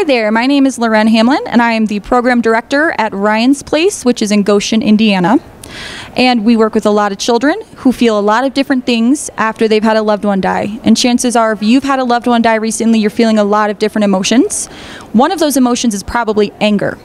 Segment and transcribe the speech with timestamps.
[0.00, 3.62] Hi there, my name is Laurenne Hamlin, and I am the program director at Ryan's
[3.62, 5.38] Place, which is in Goshen, Indiana.
[6.16, 9.28] And we work with a lot of children who feel a lot of different things
[9.36, 10.80] after they've had a loved one die.
[10.84, 13.68] And chances are, if you've had a loved one die recently, you're feeling a lot
[13.68, 14.68] of different emotions.
[15.12, 16.96] One of those emotions is probably anger.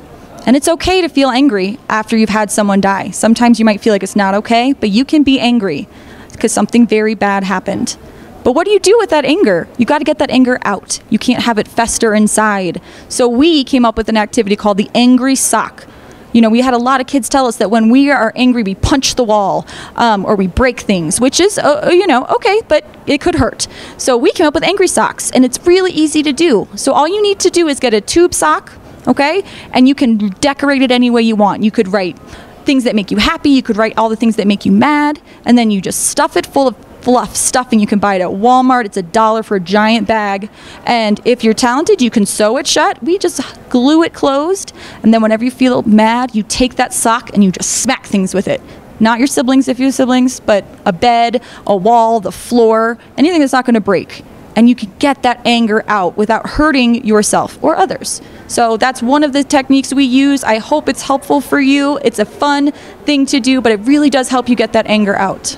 [0.46, 3.10] And it's okay to feel angry after you've had someone die.
[3.10, 5.90] Sometimes you might feel like it's not okay, but you can be angry
[6.32, 7.98] because something very bad happened.
[8.46, 9.68] But what do you do with that anger?
[9.80, 11.00] You got to get that anger out.
[11.10, 12.80] You can't have it fester inside.
[13.10, 15.88] So we came up with an activity called the Angry Sock.
[16.32, 18.62] You know, we had a lot of kids tell us that when we are angry,
[18.62, 22.24] we punch the wall um, or we break things, which is, uh, uh, you know,
[22.26, 23.68] okay, but it could hurt.
[23.98, 26.68] So we came up with angry socks, and it's really easy to do.
[26.76, 28.74] So all you need to do is get a tube sock,
[29.08, 31.64] okay, and you can decorate it any way you want.
[31.64, 32.20] You could write
[32.66, 35.20] things that make you happy, you could write all the things that make you mad,
[35.46, 36.76] and then you just stuff it full of
[37.06, 37.80] fluff stuffing.
[37.80, 38.86] You can buy it at Walmart.
[38.86, 40.50] It's a dollar for a giant bag.
[40.88, 43.02] And if you're talented, you can sew it shut.
[43.04, 43.40] We just
[43.70, 44.74] glue it closed.
[45.04, 48.34] And then whenever you feel mad, you take that sock and you just smack things
[48.34, 48.60] with it.
[49.00, 53.40] Not your siblings if you have siblings, but a bed, a wall, the floor, anything
[53.40, 54.24] that's not going to break.
[54.56, 58.20] And you can get that anger out without hurting yourself or others.
[58.48, 60.44] So that's one of the techniques we use.
[60.44, 62.00] I hope it's helpful for you.
[62.04, 62.72] It's a fun
[63.06, 65.56] thing to do, but it really does help you get that anger out.